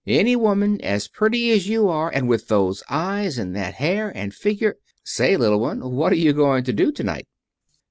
"Any 0.07 0.35
woman 0.35 0.81
as 0.81 1.07
pretty 1.07 1.51
as 1.51 1.67
you 1.67 1.87
are, 1.87 2.09
and 2.11 2.27
with 2.27 2.47
those 2.47 2.81
eyes, 2.89 3.37
and 3.37 3.55
that 3.55 3.75
hair, 3.75 4.11
and 4.15 4.33
figure 4.33 4.77
Say, 5.03 5.37
Little 5.37 5.59
One, 5.59 5.91
what 5.91 6.11
are 6.11 6.15
you 6.15 6.33
going 6.33 6.63
to 6.63 6.73
do 6.73 6.91
to 6.91 7.03
night?" 7.03 7.27